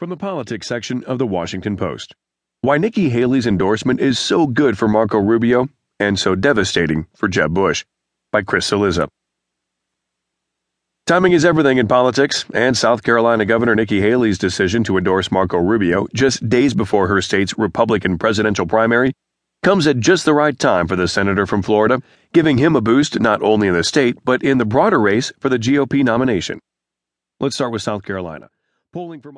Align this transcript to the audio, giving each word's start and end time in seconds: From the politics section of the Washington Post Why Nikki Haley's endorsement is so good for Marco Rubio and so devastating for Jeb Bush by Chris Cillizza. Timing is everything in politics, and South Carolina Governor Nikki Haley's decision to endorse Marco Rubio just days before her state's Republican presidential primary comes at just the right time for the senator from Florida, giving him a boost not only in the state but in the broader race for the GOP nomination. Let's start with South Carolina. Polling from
From 0.00 0.08
the 0.08 0.16
politics 0.16 0.66
section 0.66 1.04
of 1.04 1.18
the 1.18 1.26
Washington 1.26 1.76
Post 1.76 2.14
Why 2.62 2.78
Nikki 2.78 3.10
Haley's 3.10 3.46
endorsement 3.46 4.00
is 4.00 4.18
so 4.18 4.46
good 4.46 4.78
for 4.78 4.88
Marco 4.88 5.18
Rubio 5.18 5.68
and 5.98 6.18
so 6.18 6.34
devastating 6.34 7.06
for 7.14 7.28
Jeb 7.28 7.52
Bush 7.52 7.84
by 8.32 8.40
Chris 8.40 8.70
Cillizza. 8.70 9.08
Timing 11.06 11.32
is 11.32 11.44
everything 11.44 11.76
in 11.76 11.86
politics, 11.86 12.46
and 12.54 12.78
South 12.78 13.02
Carolina 13.02 13.44
Governor 13.44 13.74
Nikki 13.74 14.00
Haley's 14.00 14.38
decision 14.38 14.82
to 14.84 14.96
endorse 14.96 15.30
Marco 15.30 15.58
Rubio 15.58 16.06
just 16.14 16.48
days 16.48 16.72
before 16.72 17.08
her 17.08 17.20
state's 17.20 17.58
Republican 17.58 18.16
presidential 18.16 18.64
primary 18.64 19.12
comes 19.62 19.86
at 19.86 20.00
just 20.00 20.24
the 20.24 20.32
right 20.32 20.58
time 20.58 20.88
for 20.88 20.96
the 20.96 21.08
senator 21.08 21.44
from 21.44 21.60
Florida, 21.60 22.00
giving 22.32 22.56
him 22.56 22.74
a 22.74 22.80
boost 22.80 23.20
not 23.20 23.42
only 23.42 23.68
in 23.68 23.74
the 23.74 23.84
state 23.84 24.16
but 24.24 24.42
in 24.42 24.56
the 24.56 24.64
broader 24.64 24.98
race 24.98 25.30
for 25.38 25.50
the 25.50 25.58
GOP 25.58 26.02
nomination. 26.02 26.58
Let's 27.38 27.56
start 27.56 27.70
with 27.70 27.82
South 27.82 28.02
Carolina. 28.02 28.48
Polling 28.92 29.20
from 29.20 29.28